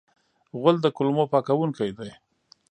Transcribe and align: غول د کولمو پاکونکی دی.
غول 0.59 0.75
د 0.81 0.85
کولمو 0.95 1.23
پاکونکی 1.31 1.89
دی. 1.97 2.11